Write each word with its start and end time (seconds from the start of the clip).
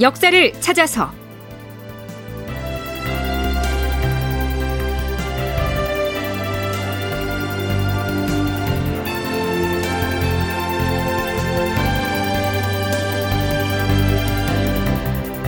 역사를 0.00 0.52
찾아서. 0.60 1.10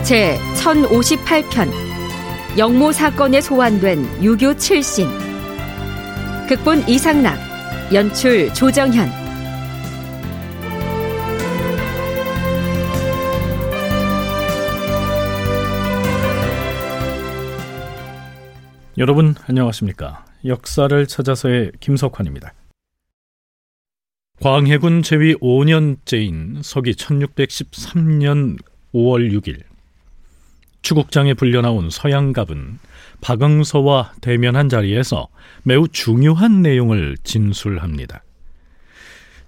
제 0.03 0.37
1058편. 0.57 1.71
영모 2.57 2.91
사건에 2.91 3.41
소환된 3.41 4.21
유교 4.21 4.53
7신. 4.53 5.07
극본 6.47 6.87
이상락. 6.87 7.39
연출 7.91 8.53
조정현 8.53 9.22
여러분 18.99 19.33
안녕하십니까 19.47 20.23
역사를 20.45 21.07
찾아서의 21.07 21.71
김석환입니다 21.79 22.53
광해군 24.39 25.01
제위 25.01 25.33
5년째인 25.35 26.61
서기 26.61 26.91
1613년 26.91 28.59
5월 28.93 29.31
6일 29.31 29.63
추국장에 30.83 31.33
불려나온 31.33 31.89
서양갑은 31.89 32.77
박응서와 33.21 34.13
대면한 34.21 34.69
자리에서 34.69 35.29
매우 35.63 35.87
중요한 35.87 36.61
내용을 36.61 37.15
진술합니다. 37.23 38.21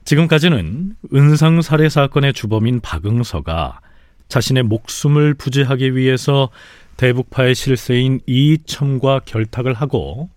지금까지는 0.05 0.95
은상 1.13 1.61
살해 1.61 1.89
사건의 1.89 2.31
주범인 2.31 2.79
박응서가 2.79 3.81
자신의 4.29 4.63
목숨을 4.63 5.33
부지하기 5.33 5.95
위해서 5.95 6.49
대북파의 6.97 7.55
실세인 7.55 8.21
이첨과 8.25 9.21
결탁을 9.25 9.73
하고 9.73 10.29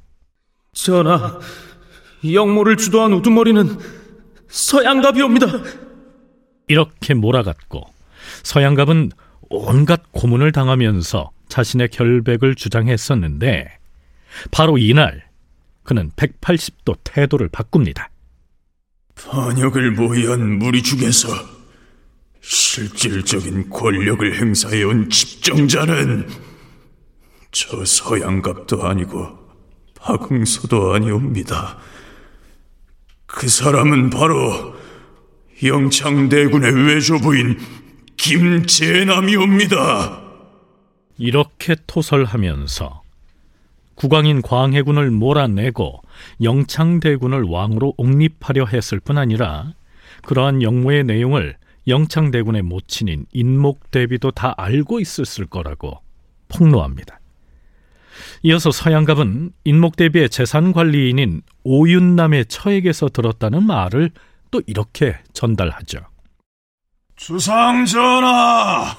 전하, 0.72 1.38
영모를 2.24 2.76
주도한 2.76 3.12
우두머리는 3.12 3.78
서양갑이옵니다. 4.48 5.46
이렇게 6.68 7.14
몰아갔고 7.14 7.84
서양갑은 8.42 9.10
온갖 9.50 10.02
고문을 10.12 10.52
당하면서 10.52 11.30
자신의 11.48 11.88
결백을 11.88 12.54
주장했었는데 12.54 13.78
바로 14.50 14.78
이날 14.78 15.26
그는 15.82 16.10
180도 16.16 16.98
태도를 17.02 17.48
바꿉니다. 17.48 18.10
반역을 19.14 19.92
모의한 19.92 20.58
무리 20.58 20.82
중에서 20.82 21.28
실질적인 22.40 23.70
권력을 23.70 24.34
행사해온 24.34 25.10
집정자는 25.10 26.28
저 27.50 27.84
서양갑도 27.84 28.86
아니고 28.86 29.38
박응서도 29.98 30.94
아니옵니다. 30.94 31.78
그 33.26 33.48
사람은 33.48 34.10
바로 34.10 34.76
영창대군의 35.62 36.86
외조부인 36.86 37.58
김재남이옵니다. 38.16 40.22
이렇게 41.18 41.76
토설하면서 41.86 43.02
국왕인 43.96 44.42
광해군을 44.42 45.10
몰아내고 45.10 46.02
영창대군을 46.42 47.42
왕으로 47.42 47.94
옹립하려 47.96 48.66
했을 48.66 49.00
뿐 49.00 49.18
아니라 49.18 49.72
그러한 50.22 50.62
영모의 50.62 51.04
내용을 51.04 51.56
영창대군의 51.88 52.62
모친인 52.62 53.26
인목대비도 53.32 54.30
다 54.32 54.54
알고 54.56 55.00
있었을 55.00 55.46
거라고 55.46 56.00
폭로합니다. 56.48 57.17
이어서 58.42 58.70
서양갑은 58.70 59.52
인목대비의 59.64 60.30
재산관리인인 60.30 61.42
오윤남의 61.64 62.46
처에게서 62.46 63.08
들었다는 63.08 63.66
말을 63.66 64.10
또 64.50 64.62
이렇게 64.66 65.18
전달하죠. 65.32 66.00
주상전하, 67.16 68.96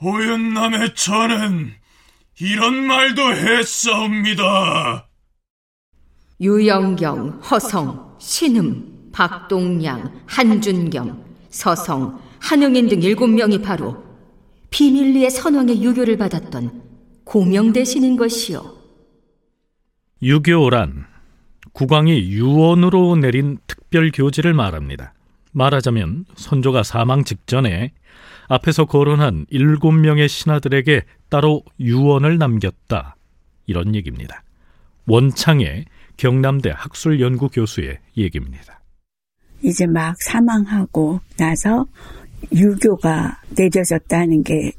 오윤남의 0.00 0.94
처는 0.94 1.72
이런 2.40 2.74
말도 2.86 3.34
했사옵니다. 3.34 5.08
유영경, 6.40 7.40
허성, 7.40 8.16
신음, 8.18 9.10
박동양, 9.12 10.22
한준겸, 10.26 11.24
서성, 11.50 12.20
한응인 12.40 12.88
등 12.88 13.00
일곱 13.02 13.28
명이 13.28 13.62
바로 13.62 14.02
비밀리에 14.70 15.30
선왕의 15.30 15.82
유교를 15.84 16.16
받았던 16.16 16.82
고명대신인 17.24 18.16
것이요. 18.16 18.76
유교란 20.22 21.06
국왕이 21.72 22.30
유언으로 22.30 23.16
내린 23.16 23.58
특별 23.66 24.10
교지를 24.12 24.54
말합니다. 24.54 25.14
말하자면 25.52 26.26
선조가 26.36 26.82
사망 26.82 27.24
직전에 27.24 27.92
앞에서 28.48 28.84
거론한 28.84 29.46
일곱 29.50 29.92
명의 29.92 30.28
신하들에게 30.28 31.02
따로 31.28 31.62
유언을 31.80 32.38
남겼다. 32.38 33.16
이런 33.66 33.94
얘기입니다. 33.94 34.42
원창의 35.06 35.86
경남대 36.16 36.72
학술연구 36.74 37.48
교수의 37.48 37.98
얘기입니다. 38.16 38.80
이제 39.62 39.86
막 39.86 40.14
사망하고 40.20 41.20
나서 41.36 41.86
유교가 42.52 43.40
내려졌다는 43.56 44.42
게 44.42 44.72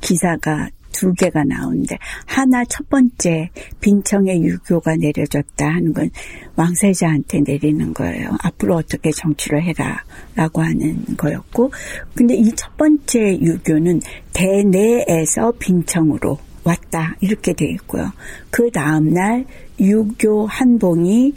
기사가 0.00 0.68
두 0.92 1.12
개가 1.14 1.44
나오는데 1.44 1.98
하나 2.26 2.64
첫 2.64 2.88
번째 2.88 3.50
빈청의 3.80 4.42
유교가 4.42 4.96
내려졌다 4.96 5.66
하는 5.66 5.92
건 5.92 6.10
왕세자한테 6.56 7.40
내리는 7.46 7.92
거예요. 7.94 8.30
앞으로 8.42 8.76
어떻게 8.76 9.10
정치를 9.10 9.62
해라라고 9.62 10.62
하는 10.62 11.04
거였고 11.16 11.72
근데 12.14 12.34
이 12.36 12.50
첫 12.60 12.76
번째 12.76 13.38
유교는 13.40 14.00
대내에서 14.34 15.52
빈청으로 15.58 16.38
왔다 16.62 17.16
이렇게 17.20 17.54
돼 17.54 17.70
있고요. 17.70 18.12
그 18.50 18.70
다음 18.70 19.08
날 19.14 19.46
유교 19.80 20.46
한봉이 20.46 21.32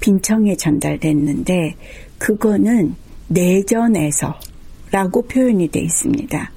빈청에 0.00 0.54
전달됐는데 0.56 1.74
그거는 2.18 2.94
내전에서라고 3.28 5.22
표현이 5.28 5.68
돼 5.68 5.80
있습니다. 5.80 6.52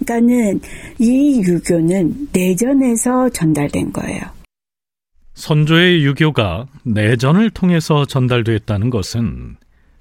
그러니까는 0.00 0.60
이 0.98 1.42
유교는 1.42 2.28
내전에서 2.32 3.28
전달된 3.30 3.92
거예요. 3.92 4.22
선조의 5.34 6.04
유교가 6.04 6.66
내전을 6.84 7.50
통해서 7.50 8.06
전달됐다는 8.06 8.90
것은 8.90 9.56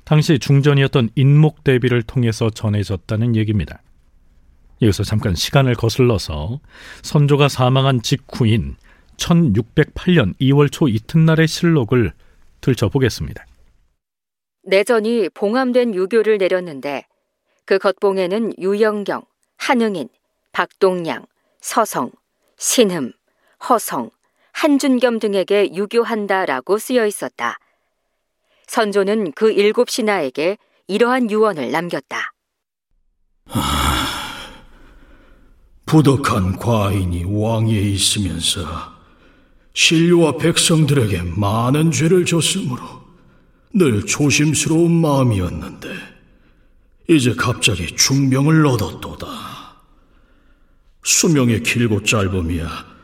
당시 0.06 0.40
중전이었던 0.40 1.10
인목 1.16 1.64
대비를 1.64 2.04
통해서 2.04 2.50
전해졌다는 2.50 3.36
얘기입니다. 3.36 3.82
여기서 4.82 5.04
잠깐 5.04 5.36
시간을 5.36 5.76
거슬러서 5.76 6.60
선조가 7.02 7.50
사망한 7.50 8.02
직후인 8.02 8.76
1608년 9.18 10.38
2월 10.40 10.72
초 10.72 10.88
이튿날의 10.88 11.48
실록을 11.48 12.14
들춰보겠습니다. 12.62 13.46
내전이 14.64 15.30
봉함된 15.34 15.94
유교를 15.96 16.38
내렸는데 16.38 17.06
그 17.66 17.78
겉봉에는 17.78 18.54
유영경, 18.60 19.24
한응인, 19.58 20.10
박동양, 20.52 21.26
서성, 21.62 22.12
신흠, 22.58 23.12
허성, 23.70 24.12
한준겸 24.52 25.20
등에게 25.20 25.74
유교한다라고 25.74 26.78
쓰여 26.78 27.06
있었다. 27.06 27.60
선조는 28.68 29.34
그 29.34 29.52
일곱 29.52 29.90
신하에게 29.90 30.58
이러한 30.88 31.30
유언을 31.30 31.72
남겼다. 31.72 32.32
부덕한 35.86 36.58
과인이 36.58 37.26
왕위에 37.28 37.80
있으면서 37.80 38.96
신료와 39.74 40.38
백성들에게 40.38 41.22
많은 41.36 41.92
죄를 41.92 42.26
줬으므로 42.26 42.82
늘 43.74 44.06
조심스러운 44.06 44.92
마음이었는데 45.02 46.15
이제 47.08 47.34
갑자기 47.36 47.88
중병을 47.96 48.66
얻었도다. 48.66 49.28
수명의 51.04 51.62
길고 51.62 52.04
짧음이야 52.04 52.96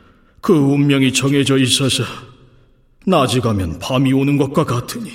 그 0.41 0.53
운명이 0.53 1.13
정해져 1.13 1.57
있어서 1.57 2.03
낮이 3.05 3.39
가면 3.39 3.79
밤이 3.79 4.11
오는 4.13 4.37
것과 4.37 4.65
같으니 4.65 5.11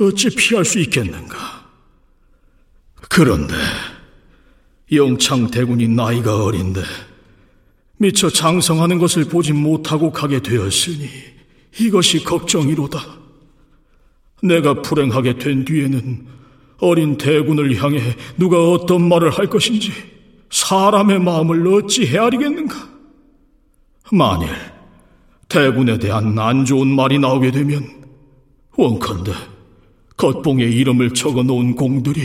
어찌 0.00 0.28
피할 0.30 0.64
수 0.64 0.78
있겠는가? 0.78 1.66
그런데 3.08 3.54
영창 4.92 5.50
대군이 5.50 5.88
나이가 5.88 6.44
어린데 6.44 6.82
미처 7.96 8.28
장성하는 8.28 8.98
것을 8.98 9.24
보지 9.24 9.52
못하고 9.52 10.12
가게 10.12 10.40
되었으니 10.40 11.08
이것이 11.78 12.24
걱정이로다. 12.24 13.00
내가 14.42 14.82
불행하게 14.82 15.38
된 15.38 15.64
뒤에는 15.64 16.26
어린 16.82 17.16
대군을 17.16 17.80
향해 17.80 18.00
누가 18.36 18.58
어떤 18.58 19.08
말을 19.08 19.30
할 19.30 19.46
것인지 19.46 19.92
사람의 20.50 21.20
마음을 21.20 21.66
어찌 21.68 22.04
헤아리겠는가? 22.06 22.74
만일 24.10 24.48
대군에 25.48 25.98
대한 25.98 26.36
안 26.38 26.64
좋은 26.64 26.88
말이 26.88 27.20
나오게 27.20 27.52
되면 27.52 27.88
원컨대 28.76 29.32
겉봉에 30.16 30.64
이름을 30.64 31.14
적어 31.14 31.44
놓은 31.44 31.76
공들이 31.76 32.22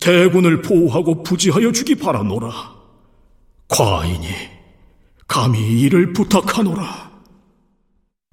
대군을 0.00 0.62
보호하고 0.62 1.24
부지하여 1.24 1.72
주기 1.72 1.96
바라노라. 1.96 2.50
과인이 3.68 4.26
감히 5.26 5.80
이를 5.80 6.12
부탁하노라. 6.12 7.10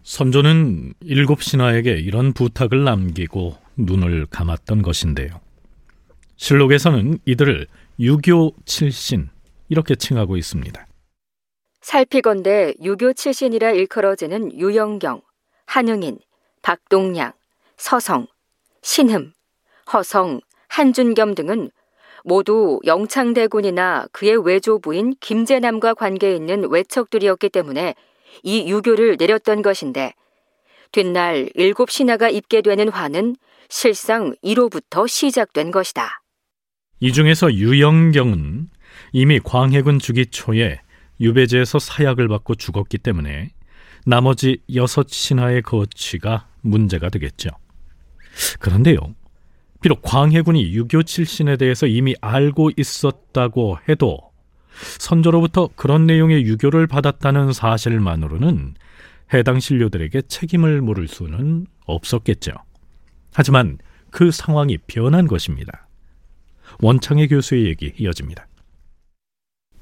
선조는 0.03 0.93
일곱 1.01 1.41
신하에게 1.41 1.93
이런 1.93 2.33
부탁을 2.33 2.83
남기고 2.83 3.57
눈을 3.79 4.25
감았던 4.27 4.81
것인데요. 4.81 5.39
실록에서는 6.35 7.19
이들을 7.25 7.67
유교 7.99 8.53
칠신 8.65 9.29
이렇게 9.67 9.95
칭하고 9.95 10.37
있습니다. 10.37 10.87
살피건대 11.81 12.75
유교 12.83 13.13
칠신이라 13.13 13.71
일컬어지는 13.71 14.57
유영경, 14.57 15.21
한응인, 15.65 16.19
박동량, 16.61 17.33
서성, 17.77 18.27
신흠, 18.81 19.31
허성, 19.93 20.41
한준겸 20.67 21.35
등은 21.35 21.71
모두 22.23 22.79
영창대군이나 22.85 24.07
그의 24.11 24.37
외조부인 24.45 25.15
김재남과 25.19 25.93
관계 25.93 26.35
있는 26.35 26.69
외척들이었기 26.69 27.49
때문에 27.49 27.95
이 28.43 28.69
유교를 28.69 29.17
내렸던 29.17 29.61
것인데 29.61 30.13
뒷날 30.91 31.49
일곱 31.55 31.89
신하가 31.89 32.29
입게 32.29 32.61
되는 32.61 32.89
화는 32.89 33.35
실상 33.69 34.35
이로부터 34.41 35.07
시작된 35.07 35.71
것이다. 35.71 36.21
이 36.99 37.13
중에서 37.13 37.53
유영경은 37.53 38.69
이미 39.13 39.39
광해군 39.39 39.99
주기 39.99 40.25
초에 40.25 40.81
유배지에서 41.21 41.79
사약을 41.79 42.27
받고 42.27 42.55
죽었기 42.55 42.97
때문에 42.97 43.51
나머지 44.05 44.61
여섯 44.73 45.07
신하의 45.09 45.61
거취가 45.61 46.47
문제가 46.61 47.09
되겠죠. 47.09 47.49
그런데요, 48.59 48.99
비록 49.81 50.01
광해군이 50.01 50.73
유교 50.73 51.03
칠신에 51.03 51.57
대해서 51.57 51.85
이미 51.85 52.15
알고 52.21 52.71
있었다고 52.75 53.77
해도 53.87 54.19
선조로부터 54.99 55.69
그런 55.75 56.05
내용의 56.05 56.43
유교를 56.43 56.87
받았다는 56.87 57.53
사실만으로는 57.53 58.75
해당 59.33 59.59
신료들에게 59.59 60.23
책임을 60.23 60.81
물을 60.81 61.07
수는 61.07 61.67
없었겠죠. 61.85 62.51
하지만 63.33 63.77
그 64.11 64.31
상황이 64.31 64.77
변한 64.87 65.27
것입니다. 65.27 65.87
원창의 66.81 67.27
교수의 67.27 67.65
얘기 67.67 67.93
이어집니다. 67.97 68.47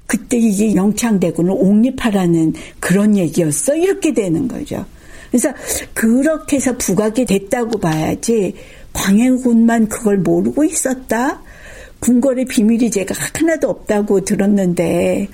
그때 0.06 0.38
이게 0.38 0.74
영창대군을 0.74 1.52
옹립하라는 1.52 2.54
그런 2.80 3.16
얘기였어? 3.16 3.76
이렇게 3.76 4.12
되는 4.12 4.48
거죠. 4.48 4.84
그래서 5.30 5.52
그렇게 5.92 6.56
해서 6.56 6.76
부각이 6.78 7.26
됐다고 7.26 7.78
봐야지 7.78 8.54
광해군만 8.94 9.88
그걸 9.88 10.18
모르고 10.18 10.64
있었다? 10.64 11.42
궁궐의 12.00 12.46
비밀이 12.46 12.90
제가 12.90 13.14
하나도 13.34 13.68
없다고 13.68 14.22
들었는데 14.22 15.28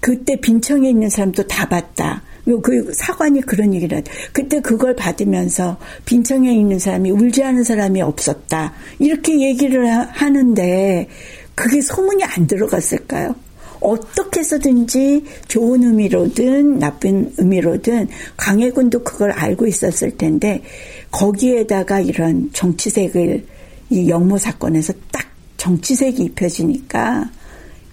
그때 0.00 0.36
빈청에 0.36 0.90
있는 0.90 1.08
사람도 1.08 1.46
다 1.46 1.68
봤다. 1.68 2.22
그 2.44 2.92
사관이 2.92 3.40
그런 3.42 3.72
얘기를 3.74 3.98
하죠. 3.98 4.12
그때 4.32 4.60
그걸 4.60 4.96
받으면서 4.96 5.76
빈청에 6.04 6.52
있는 6.52 6.78
사람이 6.78 7.10
울지 7.10 7.42
않은 7.42 7.64
사람이 7.64 8.02
없었다. 8.02 8.72
이렇게 8.98 9.40
얘기를 9.40 9.88
하는데 9.88 11.08
그게 11.54 11.80
소문이 11.80 12.24
안 12.24 12.46
들어갔을까요? 12.46 13.34
어떻게 13.80 14.40
해서든지 14.40 15.24
좋은 15.48 15.82
의미로든 15.82 16.78
나쁜 16.78 17.32
의미로든 17.36 18.08
강해군도 18.36 19.02
그걸 19.02 19.32
알고 19.32 19.66
있었을 19.66 20.16
텐데 20.16 20.62
거기에다가 21.10 22.00
이런 22.00 22.50
정치색을 22.52 23.44
이 23.90 24.08
영모 24.08 24.38
사건에서 24.38 24.92
딱 25.10 25.26
정치색이 25.56 26.22
입혀지니까 26.22 27.30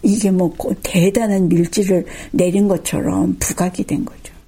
이게 0.01 0.31
뭐 0.31 0.55
대단한 0.81 1.49
밀지를 1.49 2.05
내린 2.31 2.67
것처럼 2.67 3.35
부각이 3.39 3.83
된 3.83 4.05
거죠. 4.05 4.38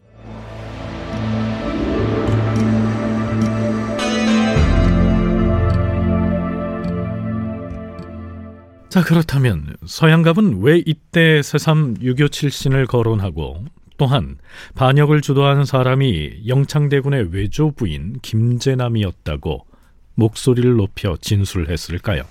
자, 8.92 9.02
그렇다면 9.02 9.78
서양갑은 9.86 10.64
왜 10.64 10.84
이때 10.86 11.42
새삼 11.42 11.96
유교 12.02 12.28
칠신을 12.28 12.88
거론하고 12.88 13.64
또한 13.96 14.38
반역을 14.76 15.22
주도한 15.22 15.64
사람이 15.64 16.42
영창대군의 16.46 17.30
외조부인 17.32 18.18
김재남이었다고 18.22 19.66
목소리를 20.16 20.76
높여 20.76 21.16
진술했을까요? 21.16 22.24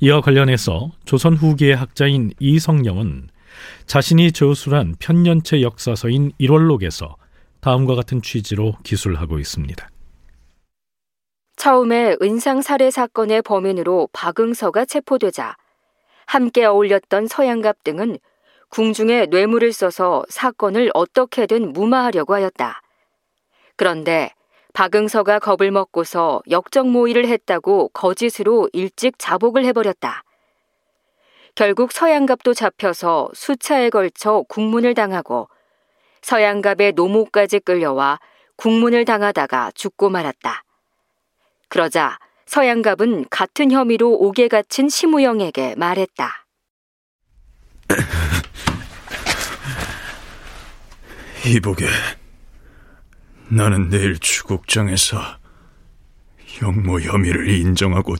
이와 0.00 0.20
관련해서 0.20 0.90
조선 1.04 1.36
후기의 1.36 1.76
학자인 1.76 2.32
이성영은 2.40 3.28
자신이 3.86 4.32
저술한 4.32 4.96
편년체 4.98 5.62
역사서인 5.62 6.32
1월록에서 6.40 7.14
다음과 7.60 7.94
같은 7.94 8.20
취지로 8.20 8.76
기술하고 8.82 9.38
있습니다. 9.38 9.88
처음에 11.66 12.14
은상 12.22 12.62
살해 12.62 12.92
사건의 12.92 13.42
범인으로 13.42 14.08
박응서가 14.12 14.84
체포되자 14.84 15.56
함께 16.24 16.64
어울렸던 16.64 17.26
서양갑 17.26 17.82
등은 17.82 18.20
궁중에 18.68 19.26
뇌물을 19.30 19.72
써서 19.72 20.24
사건을 20.28 20.92
어떻게든 20.94 21.72
무마하려고 21.72 22.34
하였다. 22.34 22.80
그런데 23.74 24.30
박응서가 24.74 25.40
겁을 25.40 25.72
먹고서 25.72 26.40
역적 26.48 26.86
모의를 26.86 27.26
했다고 27.26 27.88
거짓으로 27.88 28.70
일찍 28.72 29.18
자복을 29.18 29.64
해버렸다. 29.64 30.22
결국 31.56 31.90
서양갑도 31.90 32.54
잡혀서 32.54 33.30
수차에 33.34 33.90
걸쳐 33.90 34.44
국문을 34.48 34.94
당하고 34.94 35.48
서양갑의 36.22 36.92
노모까지 36.92 37.58
끌려와 37.58 38.20
국문을 38.54 39.04
당하다가 39.04 39.72
죽고 39.74 40.10
말았다. 40.10 40.62
그러자 41.68 42.18
서양갑은 42.46 43.26
같은 43.30 43.72
혐의로 43.72 44.12
옥에 44.12 44.48
갇힌 44.48 44.88
심우영에게 44.88 45.74
말했다. 45.76 46.46
이보게, 51.46 51.86
나는 53.48 53.88
내일 53.88 54.18
주국장에서 54.18 55.38
영모 56.62 57.00
혐의를 57.00 57.50
인정하고 57.50 58.16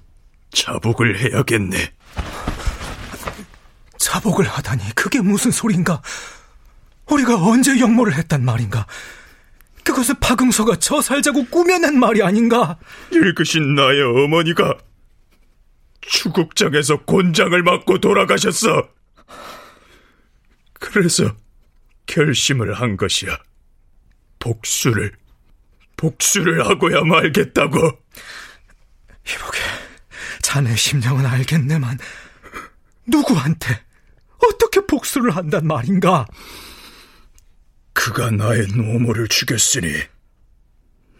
자복을 0.50 1.18
해야겠네. 1.18 1.76
자복을 3.98 4.46
하다니 4.46 4.94
그게 4.94 5.20
무슨 5.20 5.50
소린가? 5.50 6.02
우리가 7.10 7.42
언제 7.42 7.78
영모를 7.78 8.14
했단 8.14 8.44
말인가? 8.44 8.86
그것을 9.86 10.16
박응서가 10.20 10.76
저 10.80 11.00
살자고 11.00 11.46
꾸며낸 11.46 11.98
말이 11.98 12.20
아닌가? 12.20 12.76
읽으신 13.12 13.76
나의 13.76 14.02
어머니가 14.02 14.76
추국장에서 16.00 17.04
곤장을 17.04 17.62
맞고 17.62 18.00
돌아가셨어. 18.00 18.88
그래서 20.74 21.36
결심을 22.06 22.74
한 22.74 22.96
것이야. 22.96 23.38
복수를, 24.40 25.12
복수를 25.96 26.66
하고야 26.66 27.02
말겠다고. 27.02 27.78
이보게, 27.78 29.58
자네 30.42 30.74
심령은 30.74 31.26
알겠네만, 31.26 31.98
누구한테, 33.06 33.80
어떻게 34.38 34.80
복수를 34.80 35.34
한단 35.34 35.66
말인가? 35.66 36.26
그가 37.96 38.30
나의 38.30 38.66
노모를 38.76 39.26
죽였으니 39.26 39.88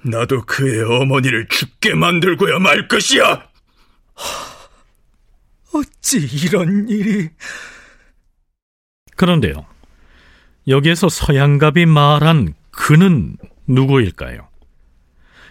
나도 0.03 0.43
그의 0.43 0.83
어머니를 0.83 1.49
죽게 1.49 1.95
만들고야 1.95 2.59
말 2.59 2.87
것이야. 2.87 3.49
어찌 5.73 6.19
이런 6.19 6.87
일이? 6.89 7.31
그런데요. 9.17 9.67
여기에서 10.69 11.09
서양갑이 11.09 11.87
말한 11.87 12.53
그는 12.71 13.37
누구일까요? 13.67 14.47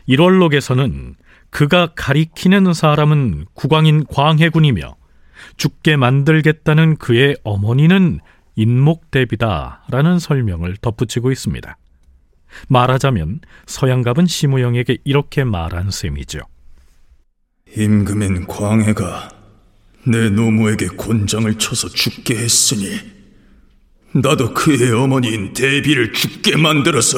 1월록에서는 0.07 1.15
그가 1.49 1.87
가리키는 1.95 2.73
사람은 2.73 3.45
국왕인 3.55 4.05
광해군이며 4.05 4.95
죽게 5.57 5.95
만들겠다는 5.95 6.97
그의 6.97 7.35
어머니는 7.43 8.19
인목 8.55 9.11
대비다라는 9.11 10.19
설명을 10.19 10.77
덧붙이고 10.77 11.31
있습니다. 11.31 11.77
말하자면 12.69 13.41
서양갑은 13.65 14.27
심우영에게 14.27 14.99
이렇게 15.03 15.43
말한 15.43 15.91
셈이죠. 15.91 16.39
임금인 17.75 18.47
광해가 18.47 19.29
내 20.07 20.29
노모에게 20.29 20.87
곤장을 20.89 21.53
쳐서 21.57 21.89
죽게 21.89 22.37
했으니 22.37 22.99
나도 24.13 24.53
그의 24.53 24.91
어머니인 24.91 25.53
대비를 25.53 26.13
죽게 26.13 26.55
만들어서 26.55 27.17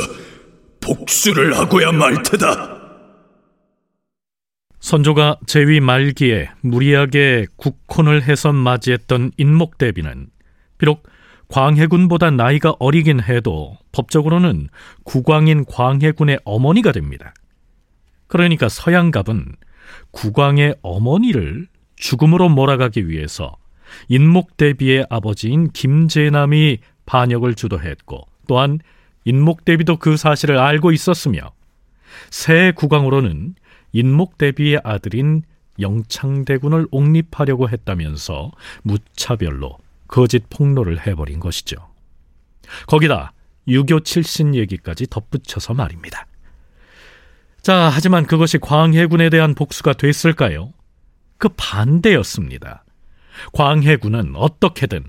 복수를 0.82 1.56
하고야 1.56 1.92
말 1.92 2.24
테다. 2.24 2.76
선조가 4.80 5.38
제위 5.46 5.80
말기에 5.80 6.50
무리하게 6.62 7.48
국혼을 7.58 8.24
해서 8.24 8.54
맞이했던 8.54 9.32
인목대비는 9.38 10.28
비록 10.78 11.04
광해군보다 11.50 12.32
나이가 12.32 12.76
어리긴 12.80 13.22
해도 13.24 13.78
법적으로는 13.92 14.70
국왕인 15.04 15.66
광해군의 15.66 16.40
어머니가 16.44 16.92
됩니다. 16.92 17.34
그러니까 18.28 18.68
서양갑은 18.70 19.56
국왕의 20.12 20.76
어머니를 20.82 21.68
죽음으로 21.96 22.50
몰아가기 22.50 23.08
위해서 23.08 23.56
인목대비의 24.10 25.08
아버지인 25.10 25.72
김재남이 25.72 26.80
반역을 27.06 27.56
주도했고 27.56 28.28
또한 28.48 28.80
인목대비도 29.24 29.98
그 29.98 30.18
사실을 30.18 30.58
알고 30.58 30.92
있었으며 30.92 31.52
새 32.30 32.74
국왕으로는 32.76 33.56
인목대비의 33.94 34.82
아들인 34.84 35.44
영창대군을 35.80 36.88
옹립하려고 36.92 37.70
했다면서 37.70 38.52
무차별로 38.84 39.78
거짓 40.08 40.50
폭로를 40.50 41.06
해버린 41.06 41.40
것이죠. 41.40 41.76
거기다 42.88 43.34
유교 43.68 44.00
칠신 44.00 44.56
얘기까지 44.56 45.08
덧붙여서 45.08 45.74
말입니다. 45.74 46.26
자, 47.62 47.90
하지만 47.92 48.26
그것이 48.26 48.60
광해군에 48.60 49.30
대한 49.30 49.54
복수가 49.54 49.94
됐을까요? 49.94 50.74
그 51.38 51.50
반대였습니다. 51.50 52.86
광해군은 53.54 54.36
어떻게든 54.36 55.04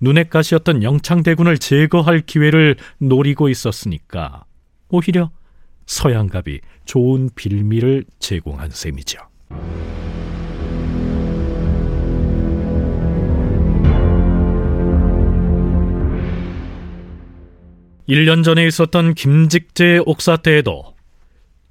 눈엣 0.00 0.30
가시였던 0.30 0.82
영창대군을 0.82 1.58
제거할 1.58 2.20
기회를 2.20 2.76
노리고 2.98 3.48
있었으니까 3.48 4.44
오히려 4.88 5.30
서양갑이 5.86 6.60
좋은 6.84 7.30
빌미를 7.34 8.04
제공한 8.18 8.70
셈이죠. 8.70 9.18
1년 18.08 18.42
전에 18.42 18.66
있었던 18.66 19.14
김직재 19.14 20.00
옥사 20.06 20.38
때에도 20.38 20.94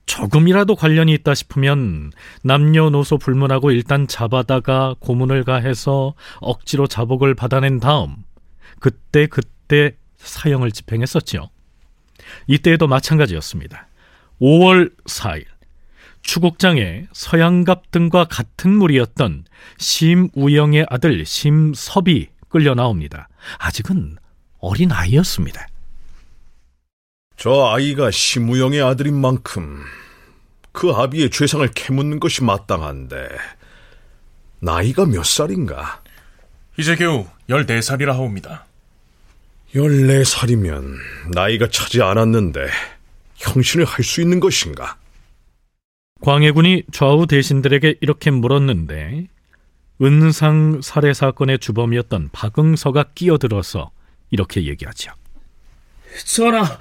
조금이라도 0.05 0.75
관련이 0.75 1.11
있다 1.15 1.33
싶으면 1.33 2.11
남녀노소 2.43 3.17
불문하고 3.17 3.71
일단 3.71 4.07
잡아다가 4.07 4.95
고문을 4.99 5.43
가해서 5.43 6.13
억지로 6.39 6.87
자복을 6.87 7.33
받아낸 7.33 7.79
다음 7.79 8.15
그때 8.79 9.25
그때 9.25 9.95
사형을 10.17 10.71
집행했었죠. 10.71 11.49
이때에도 12.45 12.87
마찬가지였습니다. 12.87 13.87
5월 14.39 14.93
4일 15.05 15.45
추국장에 16.21 17.07
서양갑 17.13 17.91
등과 17.91 18.25
같은 18.25 18.71
무리였던 18.71 19.45
심우영의 19.77 20.85
아들 20.89 21.25
심섭이 21.25 22.27
끌려 22.49 22.75
나옵니다. 22.75 23.27
아직은 23.57 24.17
어린 24.59 24.91
아이였습니다. 24.91 25.67
저 27.37 27.67
아이가 27.67 28.09
심우영의 28.09 28.81
아들인 28.81 29.19
만큼 29.19 29.83
그 30.71 30.91
아비의 30.91 31.29
죄상을 31.29 31.67
캐묻는 31.69 32.19
것이 32.19 32.43
마땅한데 32.43 33.27
나이가 34.59 35.05
몇 35.05 35.23
살인가? 35.23 36.01
이제 36.77 36.95
겨우 36.95 37.27
14살이라 37.49 38.07
하옵니다. 38.07 38.65
14살이면 39.75 40.95
나이가 41.33 41.67
차지 41.69 42.01
않았는데 42.01 42.67
형신을 43.35 43.85
할 43.85 44.03
수 44.03 44.21
있는 44.21 44.39
것인가? 44.39 44.97
광해군이 46.21 46.85
좌우 46.91 47.27
대신들에게 47.27 47.97
이렇게 48.01 48.31
물었는데 48.31 49.27
은상 50.01 50.81
살해 50.81 51.13
사건의 51.13 51.59
주범이었던 51.59 52.29
박응서가 52.31 53.11
끼어들어서 53.13 53.91
이렇게 54.31 54.65
얘기하죠. 54.65 55.11
전하, 56.25 56.79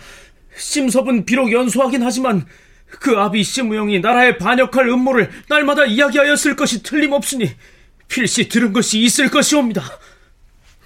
심섭은 0.56 1.24
비록 1.24 1.52
연소하긴 1.52 2.02
하지만 2.02 2.46
그 2.86 3.18
아비 3.18 3.42
심우영이 3.42 4.00
나라에 4.00 4.38
반역할 4.38 4.88
음모를 4.88 5.30
날마다 5.48 5.84
이야기하였을 5.84 6.56
것이 6.56 6.82
틀림없으니 6.82 7.50
필시 8.08 8.48
들은 8.48 8.72
것이 8.72 9.00
있을 9.00 9.30
것이옵니다. 9.30 9.82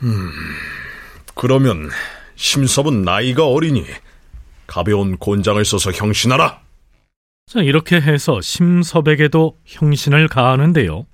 음, 0.02 0.30
그러면 1.34 1.90
심섭은 2.36 3.02
나이가 3.02 3.46
어리니 3.46 3.84
가벼운 4.66 5.18
곤장을 5.18 5.62
써서 5.64 5.90
형신하라. 5.92 6.60
자, 7.46 7.60
이렇게 7.60 8.00
해서 8.00 8.40
심섭에게도 8.40 9.58
형신을 9.64 10.28
가하는데요. 10.28 11.06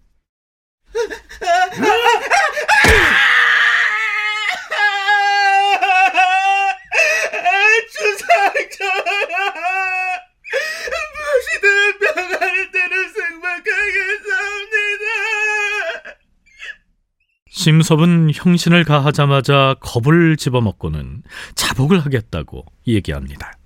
심섭은 17.67 18.31
형신을 18.33 18.85
가하자마자 18.85 19.75
겁을 19.81 20.37
집어먹고는 20.37 21.25
자복을 21.57 21.99
하겠다고 21.99 22.65
얘기합니다. 22.87 23.59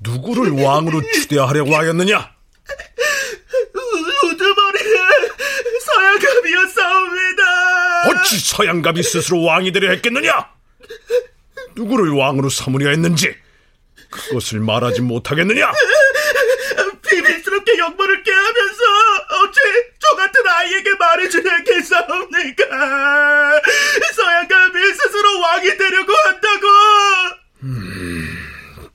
누구를 0.00 0.52
왕으로 0.62 1.02
추대하려고 1.12 1.76
하였느냐? 1.76 2.30
우두머리는 4.24 4.96
서양갑이었사옵니다. 5.84 7.42
어찌 8.08 8.38
서양갑이 8.38 9.02
스스로 9.02 9.42
왕이 9.42 9.72
되려 9.72 9.90
했겠느냐? 9.90 10.48
누구를 11.74 12.12
왕으로 12.12 12.48
삼으려 12.48 12.88
했는지 12.88 13.34
그것을 14.08 14.60
말하지 14.60 15.02
못하겠느냐? 15.02 15.70
비밀스럽게 17.06 17.78
역모를 17.78 18.22
깨하면서 18.22 18.82
어째 19.42 19.95
저 20.10 20.16
같은 20.16 20.40
아이에게 20.46 20.90
말해주려겠사옵니까? 20.98 22.64
서양갑이 24.14 24.94
스스로 24.94 25.40
왕이 25.40 25.76
되려고 25.76 26.12
한다고! 26.12 26.66
음, 27.62 28.38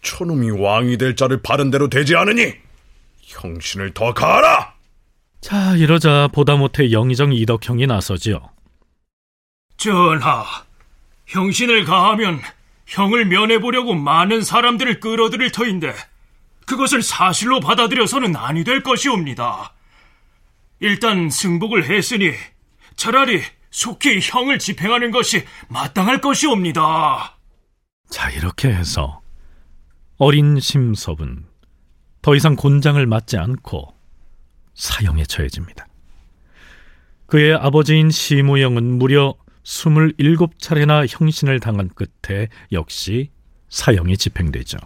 초놈이 0.01 0.51
왕이 0.51 0.98
될 0.98 1.15
자를 1.15 1.41
바른 1.41 1.70
대로 1.72 1.89
되지 1.89 2.15
않으니 2.15 2.53
형신을 3.22 3.94
더 3.94 4.13
가하라! 4.13 4.74
자, 5.41 5.75
이러자 5.75 6.30
보다 6.32 6.56
못해 6.56 6.91
영의정 6.91 7.34
이덕형이 7.34 7.88
나서지요. 7.88 8.50
전하, 9.77 10.46
형신을 11.25 11.86
가하면 11.86 12.41
형을 12.86 13.25
면해보려고 13.25 13.96
많은 13.96 14.44
사람들을 14.44 15.00
끌어들일 15.00 15.51
터인데 15.51 15.94
그것을 16.68 17.01
사실로 17.01 17.60
받아들여서는 17.60 18.36
아니 18.36 18.63
될 18.63 18.84
것이옵니다. 18.84 19.74
일단 20.81 21.29
승복을 21.29 21.89
했으니 21.89 22.33
차라리 22.95 23.41
속히 23.69 24.19
형을 24.21 24.59
집행하는 24.59 25.11
것이 25.11 25.45
마땅할 25.69 26.19
것이옵니다. 26.21 27.38
자, 28.09 28.29
이렇게 28.31 28.67
해서 28.67 29.21
어린 30.17 30.59
심섭은 30.59 31.45
더 32.21 32.35
이상 32.35 32.55
곤장을 32.55 33.03
맞지 33.05 33.38
않고 33.38 33.95
사형에 34.73 35.23
처해집니다. 35.23 35.88
그의 37.27 37.53
아버지인 37.53 38.09
시무영은 38.09 38.97
무려 38.97 39.35
27차례나 39.63 41.05
형신을 41.07 41.59
당한 41.59 41.89
끝에 41.89 42.50
역시 42.71 43.29
사형이 43.69 44.17
집행되죠. 44.17 44.77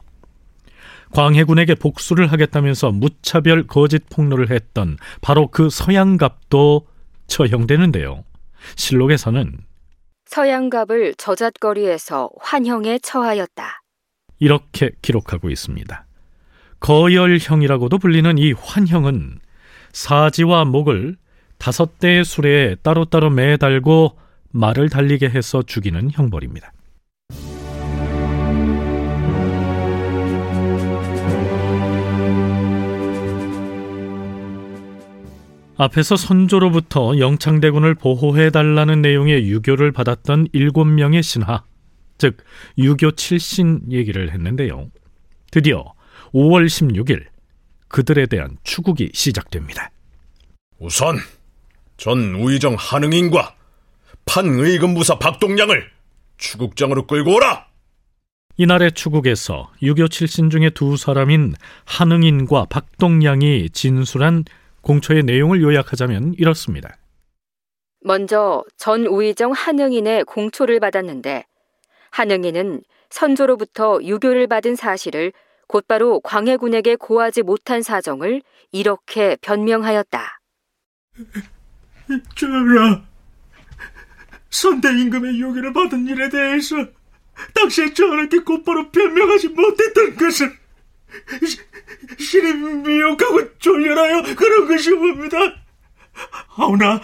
광해군에게 1.15 1.75
복수를 1.75 2.29
하겠다면서 2.29 2.91
무차별 2.91 3.65
거짓 3.67 4.09
폭로를 4.09 4.51
했던 4.51 4.97
바로 5.21 5.47
그 5.47 5.69
서양갑도 5.69 6.85
처형되는데요. 7.27 8.25
실록에서는 8.75 9.59
서양갑을 10.25 11.15
저잣거리에서 11.17 12.31
환형에 12.41 12.99
처하였다. 12.99 13.81
이렇게 14.39 14.91
기록하고 15.01 15.49
있습니다. 15.49 16.05
거열형이라고도 16.81 17.97
불리는 17.97 18.37
이 18.37 18.51
환형은 18.51 19.39
사지와 19.93 20.65
목을 20.65 21.15
다섯 21.57 21.97
대의 21.97 22.25
수레에 22.25 22.75
따로따로 22.83 23.29
매달고 23.29 24.19
말을 24.51 24.89
달리게 24.89 25.29
해서 25.29 25.61
죽이는 25.61 26.11
형벌입니다. 26.11 26.73
앞에서 35.77 36.15
선조로부터 36.15 37.19
영창대군을 37.19 37.95
보호해 37.95 38.49
달라는 38.49 39.01
내용의 39.01 39.49
유교를 39.49 39.91
받았던 39.91 40.47
일곱 40.53 40.85
명의 40.85 41.21
신하, 41.21 41.63
즉 42.17 42.37
유교 42.77 43.11
칠신 43.11 43.91
얘기를 43.91 44.31
했는데요. 44.31 44.89
드디어 45.51 45.93
5월 46.33 46.65
16일 46.65 47.25
그들에 47.89 48.25
대한 48.25 48.57
추국이 48.63 49.09
시작됩니다. 49.13 49.91
우선 50.79 51.17
전 51.97 52.35
우의정 52.35 52.75
한응인과 52.77 53.55
판의금부사 54.25 55.19
박동량을 55.19 55.89
추국장으로 56.37 57.05
끌고 57.05 57.35
오라. 57.35 57.67
이날의 58.57 58.93
추국에서 58.93 59.71
유교 59.81 60.07
칠신 60.07 60.49
중에 60.49 60.69
두 60.69 60.95
사람인 60.95 61.53
한응인과 61.83 62.67
박동량이 62.69 63.69
진술한 63.71 64.45
공초의 64.85 65.23
내용을 65.23 65.63
요약하자면 65.63 66.35
이렇습니다. 66.37 66.95
먼저 68.01 68.63
전 68.77 69.07
우의정 69.07 69.51
한응인의 69.51 70.25
공초를 70.25 70.79
받았는데 70.79 71.45
한응인은 72.11 72.83
선조로부터 73.09 73.99
유교를 74.03 74.45
받은 74.45 74.75
사실을 74.75 75.33
곧바로 75.67 76.19
광해군에게 76.19 76.97
고하지 76.97 77.41
못한 77.41 77.81
사정을 77.81 78.43
이렇게 78.71 79.37
변명하였다. 79.41 80.39
전하, 82.35 83.03
선대 84.51 84.89
임금의 84.89 85.41
유교를 85.41 85.73
받은 85.73 86.07
일에 86.07 86.29
대해서 86.29 86.75
당시에 87.55 87.91
전하께 87.91 88.39
곧바로 88.39 88.91
변명하지 88.91 89.49
못했던 89.49 90.15
것은 90.15 90.64
신이 92.17 92.53
미혹하고 92.53 93.57
졸렬하여 93.57 94.35
그런 94.35 94.67
것이옵니다. 94.67 95.37
하오나 96.49 97.01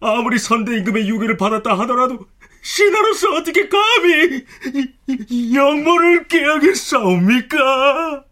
아무리 0.00 0.38
선대 0.38 0.76
임금의 0.78 1.08
유교를 1.08 1.36
받았다 1.36 1.78
하더라도 1.80 2.26
신하로서 2.62 3.30
어떻게 3.34 3.68
감히 3.68 4.44
영모를 5.54 6.26
깨하겠사옵니까? 6.28 8.24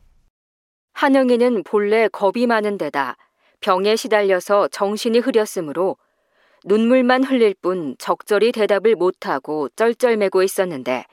한영이는 0.93 1.63
본래 1.65 2.09
겁이 2.09 2.47
많은 2.47 2.79
데다 2.79 3.17
병에 3.61 3.97
시달려서 3.97 4.69
정신이 4.69 5.21
흐렸으므로 5.21 5.97
눈물만 6.65 7.25
흘릴 7.25 7.55
뿐 7.61 7.95
적절히 7.99 8.53
대답을 8.53 8.95
못하고 8.95 9.69
쩔쩔매고 9.77 10.43
있었는데 10.43 11.05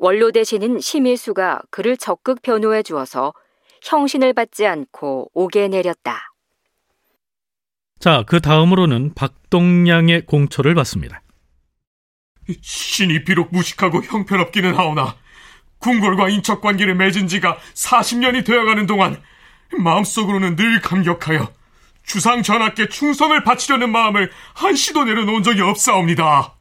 원로 0.00 0.32
대신인 0.32 0.80
심일수가 0.80 1.60
그를 1.70 1.98
적극 1.98 2.40
변호해 2.40 2.82
주어서 2.82 3.34
형신을 3.82 4.32
받지 4.32 4.66
않고 4.66 5.30
옥에 5.34 5.68
내렸다. 5.68 6.32
자, 7.98 8.24
그 8.26 8.40
다음으로는 8.40 9.12
박동량의 9.12 10.22
공초를 10.22 10.74
받습니다. 10.74 11.20
신이 12.62 13.24
비록 13.24 13.52
무식하고 13.52 14.02
형편없기는 14.02 14.74
하오나 14.74 15.16
궁궐과 15.80 16.30
인척 16.30 16.62
관계를 16.62 16.94
맺은 16.94 17.28
지가 17.28 17.58
40년이 17.74 18.46
되어가는 18.46 18.86
동안 18.86 19.20
마음속으로는 19.78 20.56
늘 20.56 20.80
감격하여 20.80 21.52
주상 22.06 22.42
전하께 22.42 22.88
충성을 22.88 23.44
바치려는 23.44 23.92
마음을 23.92 24.30
한시도 24.54 25.04
내려놓은 25.04 25.42
적이 25.42 25.60
없사옵니다. 25.60 26.54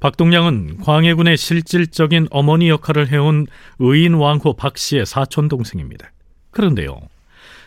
박동량은 0.00 0.78
광해군의 0.78 1.36
실질적인 1.36 2.28
어머니 2.30 2.70
역할을 2.70 3.12
해온 3.12 3.46
의인 3.78 4.14
왕후 4.14 4.54
박씨의 4.54 5.04
사촌 5.04 5.48
동생입니다. 5.48 6.10
그런데요. 6.50 7.00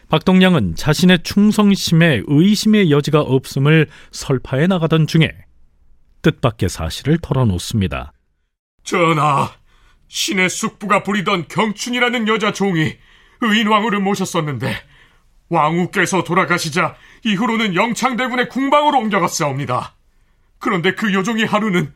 박동량은 0.09 0.75
자신의 0.75 1.23
충성심에 1.23 2.23
의심의 2.25 2.91
여지가 2.91 3.21
없음을 3.21 3.87
설파해 4.11 4.67
나가던 4.67 5.07
중에 5.07 5.31
뜻밖의 6.23 6.69
사실을 6.69 7.19
털어놓습니다. 7.21 8.13
전하, 8.83 9.51
신의 10.07 10.49
숙부가 10.49 11.03
부리던 11.03 11.47
경춘이라는 11.47 12.27
여자 12.27 12.51
종이 12.51 12.95
의인 13.41 13.67
왕후를 13.67 13.99
모셨었는데 13.99 14.75
왕후께서 15.49 16.23
돌아가시자 16.23 16.95
이후로는 17.25 17.75
영창대군의 17.75 18.49
궁방으로 18.49 18.99
옮겨갔사옵니다. 18.99 19.95
그런데 20.57 20.93
그 20.95 21.13
여종이 21.13 21.43
하루는 21.43 21.93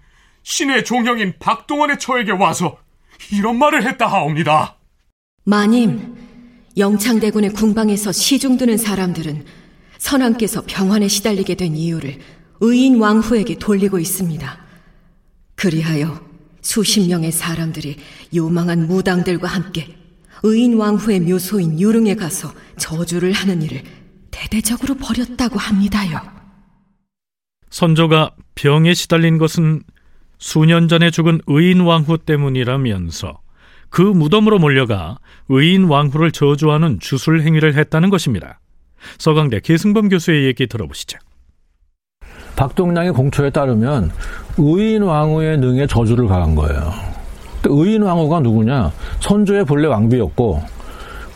신의 0.47 0.85
종형인 0.85 1.33
박동원의 1.39 1.99
처에게 1.99 2.31
와서 2.31 2.77
이런 3.33 3.59
말을 3.59 3.85
했다 3.85 4.07
하옵니다. 4.07 4.77
마님, 5.43 6.15
영창대군의 6.77 7.51
궁방에서 7.51 8.13
시중드는 8.13 8.77
사람들은 8.77 9.43
선왕께서 9.97 10.63
병환에 10.65 11.09
시달리게 11.09 11.55
된 11.55 11.75
이유를 11.75 12.19
의인 12.61 12.97
왕후에게 12.97 13.57
돌리고 13.57 13.99
있습니다. 13.99 14.57
그리하여 15.55 16.25
수십 16.61 17.05
명의 17.09 17.33
사람들이 17.33 17.97
요망한 18.33 18.87
무당들과 18.87 19.49
함께 19.49 19.97
의인 20.43 20.75
왕후의 20.75 21.19
묘소인 21.21 21.77
유릉에 21.77 22.15
가서 22.15 22.53
저주를 22.77 23.33
하는 23.33 23.61
일을 23.63 23.83
대대적으로 24.31 24.95
벌였다고 24.95 25.59
합니다요. 25.59 26.21
선조가 27.69 28.31
병에 28.55 28.93
시달린 28.93 29.37
것은 29.37 29.83
수년 30.37 30.87
전에 30.87 31.09
죽은 31.11 31.41
의인 31.47 31.81
왕후 31.81 32.19
때문이라면서 32.19 33.39
그 33.89 34.01
무덤으로 34.01 34.59
몰려가 34.59 35.17
의인 35.49 35.85
왕후를 35.85 36.31
저주하는 36.31 36.99
주술 36.99 37.41
행위를 37.41 37.75
했다는 37.75 38.09
것입니다. 38.09 38.59
서강대 39.17 39.61
계승범 39.61 40.09
교수의 40.09 40.45
얘기 40.45 40.67
들어보시죠. 40.67 41.17
박동량의 42.55 43.13
공초에 43.13 43.49
따르면 43.51 44.11
의인 44.57 45.03
왕후의 45.03 45.57
능에 45.59 45.87
저주를 45.87 46.27
가한 46.27 46.55
거예요. 46.55 46.91
의인 47.65 48.01
왕후가 48.03 48.39
누구냐? 48.41 48.91
선조의 49.19 49.65
본래 49.65 49.87
왕비였고 49.87 50.61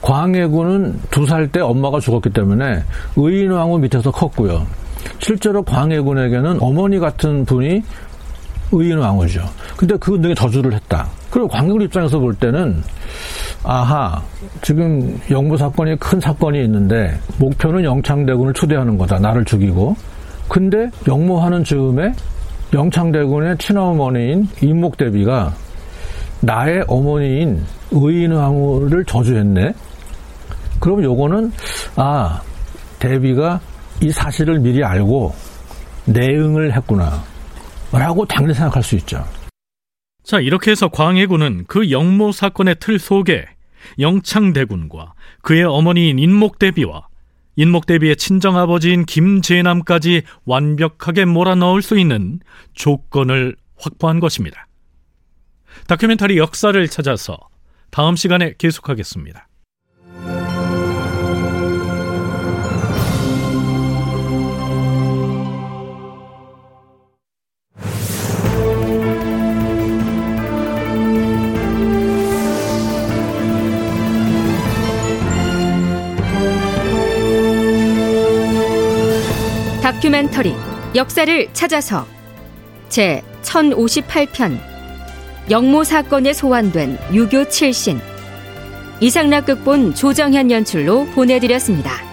광해군은 0.01 0.99
두 1.11 1.25
살 1.27 1.47
때 1.47 1.59
엄마가 1.59 1.99
죽었기 1.99 2.31
때문에 2.31 2.83
의인 3.15 3.51
왕후 3.51 3.77
밑에서 3.79 4.11
컸고요. 4.11 4.65
실제로 5.19 5.61
광해군에게는 5.63 6.57
어머니 6.61 6.99
같은 6.99 7.45
분이 7.45 7.83
의인 8.71 8.97
왕후죠. 8.97 9.41
근데 9.77 9.95
그 9.97 10.11
능에 10.11 10.33
저주를 10.33 10.73
했다. 10.73 11.07
그리고 11.29 11.47
광해군 11.47 11.81
입장에서 11.83 12.19
볼 12.19 12.33
때는 12.35 12.81
아하 13.63 14.21
지금 14.61 15.19
영모 15.29 15.57
사건이 15.57 15.97
큰 15.97 16.19
사건이 16.19 16.63
있는데 16.63 17.17
목표는 17.37 17.83
영창대군을 17.83 18.53
초대하는 18.53 18.97
거다. 18.97 19.19
나를 19.19 19.45
죽이고. 19.45 19.95
근데 20.47 20.89
영모하는 21.07 21.63
즈음에 21.63 22.13
영창대군의 22.73 23.57
친어머니인 23.57 24.47
임목대비가 24.61 25.53
나의 26.41 26.83
어머니인 26.87 27.63
의인왕후를 27.91 29.05
저주했네. 29.05 29.73
그럼 30.79 31.03
요거는 31.03 31.51
아 31.95 32.41
대비가 32.99 33.59
이 34.01 34.11
사실을 34.11 34.59
미리 34.59 34.83
알고 34.83 35.33
내응을 36.05 36.73
했구나. 36.73 37.30
라고 37.91 38.25
당연히 38.25 38.53
생각할 38.53 38.83
수 38.83 38.95
있죠. 38.95 39.25
자, 40.23 40.39
이렇게 40.39 40.71
해서 40.71 40.87
광해군은 40.87 41.65
그 41.67 41.91
영모 41.91 42.31
사건의 42.31 42.75
틀 42.79 42.99
속에 42.99 43.45
영창대군과 43.99 45.13
그의 45.41 45.63
어머니인 45.63 46.19
인목대비와 46.19 47.07
인목대비의 47.55 48.15
친정아버지인 48.15 49.05
김재남까지 49.05 50.23
완벽하게 50.45 51.25
몰아넣을 51.25 51.81
수 51.81 51.97
있는 51.97 52.39
조건을 52.73 53.55
확보한 53.77 54.19
것입니다. 54.19 54.67
다큐멘터리 55.87 56.37
역사를 56.37 56.87
찾아서 56.87 57.37
다음 57.89 58.15
시간에 58.15 58.53
계속하겠습니다. 58.57 59.47
다큐멘터리 80.11 80.53
역사를 80.93 81.53
찾아서 81.53 82.05
제 82.89 83.23
1058편 83.43 84.59
영모 85.49 85.85
사건에 85.85 86.33
소환된 86.33 86.97
유교 87.13 87.43
7신 87.43 87.99
이상락 88.99 89.45
극본 89.45 89.95
조정현 89.95 90.51
연출로 90.51 91.05
보내드렸습니다. 91.15 92.10